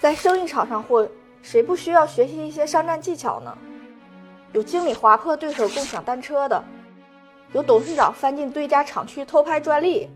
[0.00, 1.06] 在生意场上混，
[1.42, 3.54] 谁不需要学习一些商战技巧呢？
[4.54, 6.64] 有经理划破对手共享单车的，
[7.52, 10.08] 有董事长翻进对家厂区偷拍专利，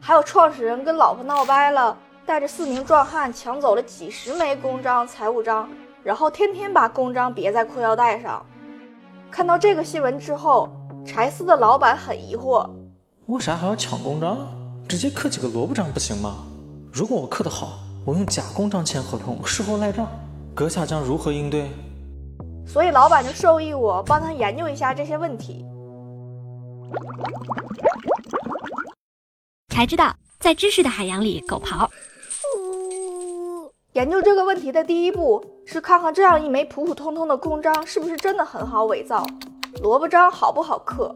[0.00, 5.68] 还有创始人跟老婆闹掰了，带着四名壮汉抢走了几十枚公章、财务章，
[6.02, 8.44] 然后天天把公章别在裤腰带上。
[9.30, 10.68] 看到这个新闻之后，
[11.06, 12.68] 柴斯的老板很疑惑：
[13.26, 14.36] 为啥还要抢公章？
[14.88, 16.38] 直接刻几个萝卜章不行吗？
[16.92, 17.78] 如果我刻得好。
[18.08, 20.08] 我用假公章签合同，事后赖账，
[20.54, 21.68] 阁下将如何应对？
[22.66, 25.62] 所以老板就授意我帮他研究一下这些问题。
[29.68, 31.86] 才知道，在知识的海洋里，狗刨。
[33.92, 39.22] 研究这个问题的第一步是看看这样一枚普普通通的公章是不是真的很好伪造，
[39.82, 41.14] 萝卜章好不好刻。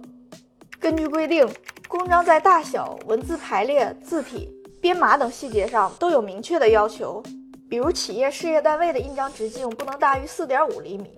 [0.78, 1.48] 根据规定，
[1.88, 4.50] 公章在大小、文字排列、字体。
[4.82, 7.22] 编码等细节上都有明确的要求，
[7.70, 11.16] 比如企业事业单位的印章直径不能大于四点五厘米，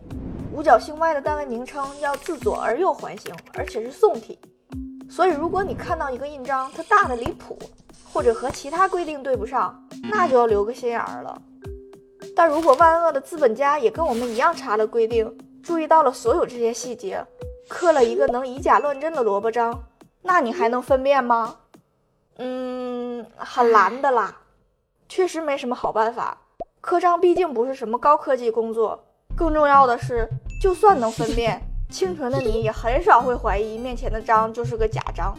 [0.53, 4.39] 五角星外的单位名称要自左而右环形，而且是宋体。
[5.09, 7.59] 所以，如果你看到一个印章它大的离谱，
[8.13, 11.41] 或者和其他规定对不上，那就要留个心眼儿了。
[12.37, 17.25] 但如果万恶的资本家也跟我们一样查了规定，注意到了所有这些细节，
[17.67, 19.85] 刻了一个能以假乱真的萝卜章，
[20.21, 21.57] 那你还能分辨吗？
[22.37, 24.37] 嗯，很难的啦，
[25.09, 26.37] 确实没什么好办法。
[26.81, 29.05] 刻章毕竟不是什么高科技工作，
[29.37, 30.29] 更重要的是，
[30.61, 31.61] 就算能分辨，
[31.91, 35.35] 清纯的你也很少会怀疑面前的章就是个假章。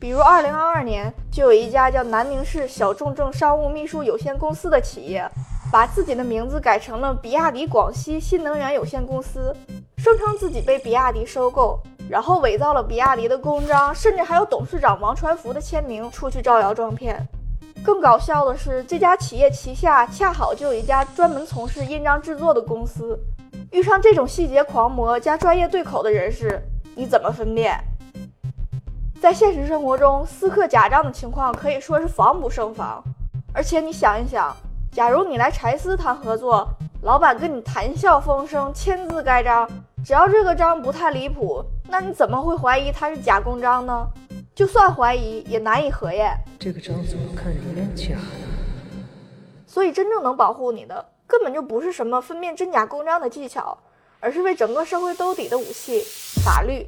[0.00, 5.28] 比如，二零二二年就有一家叫南宁市小众证商务秘书有限公司的企业，
[5.72, 9.54] 把自己的名字改成了比亚迪广西新能源有限公司，
[9.96, 11.80] 声称自己被比亚迪收购。
[12.08, 17.26] 然后伪造了比亚迪的公章，甚至还有董事长王传福的签名，出去招摇撞骗。
[17.84, 23.18] 更搞笑的是，这家企业旗下恰好就有一家专门从事印章制作的公司。
[23.70, 26.60] 遇上这种细节狂魔加专业对口的人士，
[26.94, 27.78] 你怎么分辨？
[29.20, 33.02] 在现实生活中，私刻假章的情况可以说是防不胜防。
[33.52, 34.54] 而且你想一想，
[34.92, 36.68] 假如你来柴斯谈合作，
[37.02, 39.68] 老板跟你谈笑风生，签字盖章，
[40.04, 41.64] 只要这个章不太离谱。
[41.96, 44.04] 那你怎么会怀疑它是假公章呢？
[44.52, 46.36] 就算怀疑，也难以核验。
[46.58, 48.98] 这个章怎么看有点假呢？
[49.64, 53.78] 所以，真正能保护你的，根本就不是什么分辨真假公章的技巧，
[54.18, 56.02] 而是为整个社会兜底的武器——
[56.44, 56.84] 法律。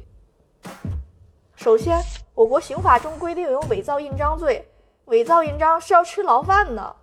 [1.55, 2.01] 首先，
[2.35, 4.67] 我国刑法中规定有伪造印章罪，
[5.05, 6.95] 伪造印章是要吃牢饭的。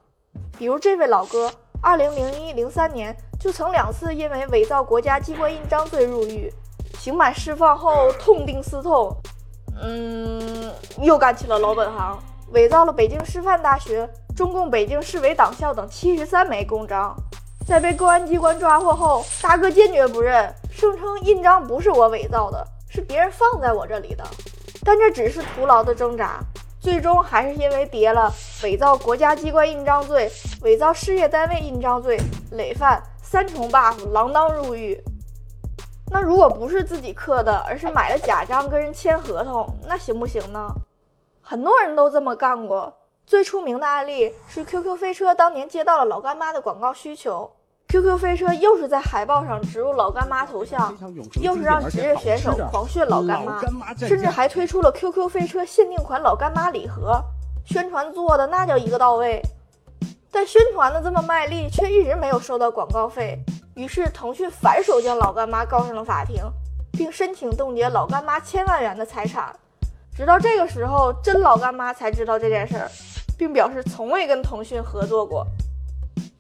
[0.59, 1.51] 比如这位老哥，
[1.81, 6.53] 二零零一、零三年就曾两次因为伪造国家机关印章罪入狱。
[7.05, 9.15] 刑满释放后痛定思痛，
[9.79, 10.73] 嗯，
[11.03, 12.19] 又干起了老本行，
[12.53, 17.15] 伪造了北京师范大学、中共北京市委党校等七十三枚公章。
[17.67, 24.25] 在被公安机关抓获后，大哥坚决不认，声称印章不是我伪造的，是别人放在我这里的。
[24.83, 26.41] 但这只是徒劳的挣扎，
[26.81, 28.33] 最终还是因为叠了
[28.63, 30.33] 伪造国家机关印章罪、
[30.63, 32.19] 伪造事业单位印章罪，
[32.53, 34.99] 累犯三重 buff，锒铛入狱。
[36.11, 40.69] 那如果不是自己刻的，而是买了假章跟人签合同，那行不行呢？
[41.41, 42.93] 很多人都这么干过。
[43.27, 47.51] 最出名的案例是 QQ 飞车当年接到了老干妈的广告需求
[47.89, 50.95] ，QQ 飞车又是在海报上植入老干妈头像，
[51.41, 53.61] 又是让职业选手狂炫老干妈，
[53.97, 57.19] 甚至还推出了 QQ 飞车限定款老干妈礼盒，
[57.65, 59.41] 宣传做的那叫一个到位。
[60.31, 63.39] 但宣传的这么卖力，却一直没有收到广告费。
[63.75, 66.45] 于是，腾讯反手将老干妈告上了法庭，
[66.93, 69.53] 并申请冻结老干妈千万元的财产。
[70.17, 72.89] 直到这个时候，真老干妈才知道这件事儿，
[73.37, 75.45] 并表示从未跟腾讯合作过。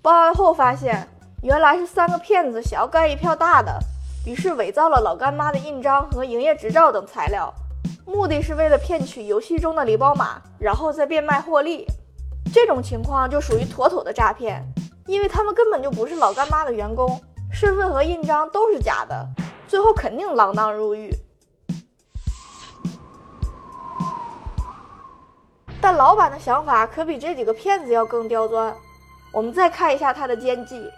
[0.01, 1.09] 报案后发现，
[1.43, 3.81] 原来是三个骗子想要干一票大的，
[4.25, 7.53] 于是伪造了老干妈的印章和营业执照等材料，
[8.07, 11.85] 目的是为了骗取游戏中的礼包码，然后再变卖获利。
[12.53, 14.65] 这种情况就属于妥妥的诈骗。
[15.07, 17.21] 因为他们根本就不是老干妈的员工，
[17.53, 19.27] 身份和印章都是假的，
[19.69, 21.11] 最后肯定锒铛入狱。
[25.81, 28.75] 但老板的想法可比这几个骗子要更刁钻。
[29.35, 30.91] 我们再看一下他的奸计：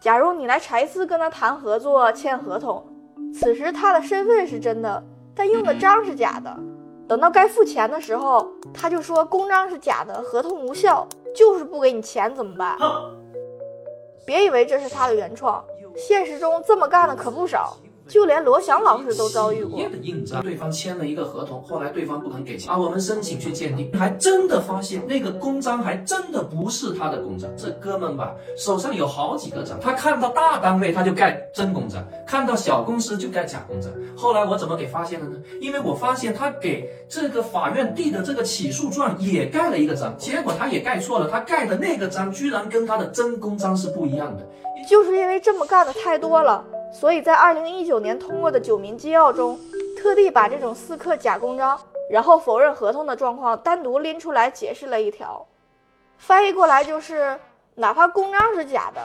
[0.00, 2.86] 假如你来柴斯跟他谈合作、签合同，
[3.34, 5.04] 此时他的身份是真的，
[5.34, 6.56] 但用的章是假的。
[7.06, 12.78] 等到该付钱的时候，他就说公章是假的，合同无效，就是不给你钱，怎么办？
[14.28, 15.64] 别以为这是他的原创，
[15.96, 17.78] 现实中这么干的可不少。
[18.08, 19.88] 就连罗翔老师都遭遇过企业。
[19.88, 27.50] 的印章，对方签了一个合同，后来对方不肯给钱，啊，我们申请去鉴定，还真的发现那个公章还真的不是他的公章。
[27.56, 33.92] 这哥们吧，手上有好几个章，他看到大单位他就盖真公章，看到小公司就盖假公章。
[34.16, 35.36] 后来我怎么给发现了呢？
[35.60, 44.46] 因为我发现他给这个法院递的这个起诉状也盖了一个章，结果他也盖错了，他盖的那个章居然跟他的真公章是不一样的。
[44.88, 49.58] 就是因为这么干的太多了，所以在二零一九年通过的九民纪要中，
[49.96, 51.78] 特地把这种私刻假公章，
[52.10, 55.46] 然后否认合同的状况单独拎出来解释了一条。
[56.16, 57.38] 翻译过来就是，
[57.74, 59.00] 哪怕公章是假的，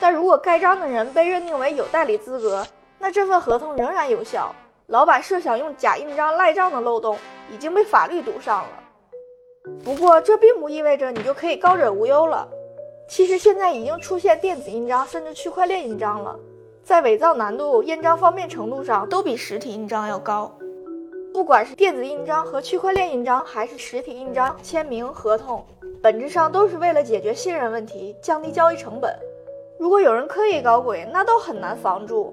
[0.00, 2.66] 但如果盖章的人被认定为有代理资格，
[2.98, 4.54] 那这份合同仍然有效。
[4.86, 7.18] 老板设想用假印章赖账的漏洞
[7.52, 8.68] 已经被法律堵上了。
[9.84, 12.48] 不过这并不意味着你就可以高枕无忧了。
[13.08, 16.38] 其实现在已经出现电子印章甚至区块链印章了，
[16.86, 20.56] 在伪造难度、印章方便程度上都比实体印章要高。
[21.34, 25.66] 不管是电子印章和区块链印章，还是实体印章、签名、合同，
[26.00, 29.12] 本质上都是为了解决信任问题，降低交易成本。
[29.80, 32.32] 如果有人刻意搞鬼，那都很难防住。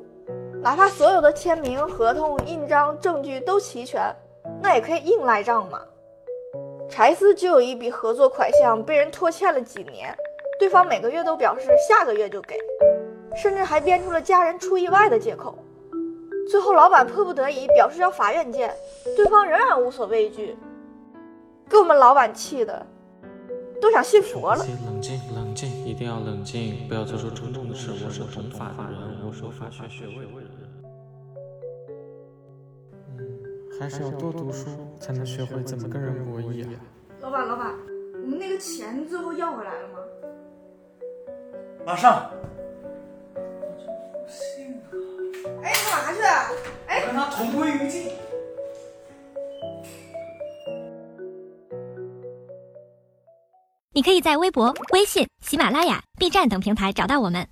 [0.61, 4.15] 哪怕所有的签名、合同、印章、证据都齐全，
[4.61, 5.81] 那也可以硬赖账嘛。
[6.87, 10.15] 柴斯就有一笔合作款项被人拖欠了几年，
[10.59, 12.55] 对方每个月都表示下个月就给，
[13.35, 15.57] 甚至还编出了家人出意外的借口。
[16.49, 18.73] 最后，老板迫不得已表示要法院见，
[19.15, 20.55] 对方仍然无所畏惧，
[21.69, 22.85] 给我们老板气的
[23.81, 24.65] 都想信佛了。
[24.85, 27.91] 冷静，冷静，一定要冷静，不要做出冲动的事。
[28.05, 30.49] 我是懂法的人，我有法学学位的人。
[33.17, 34.69] 嗯，还是要多读书，
[34.99, 36.79] 才能学会怎么跟人博弈啊。
[37.21, 37.73] 老板，老板，
[38.21, 39.99] 我们那个钱最后要回来了吗？
[41.85, 42.29] 马上，
[46.87, 47.07] 哎，干嘛去啊？
[47.07, 48.11] 我跟他同归于尽。
[53.95, 57.47] 你可以在微博、微信、喜马拉雅、B 站等平台找到我们。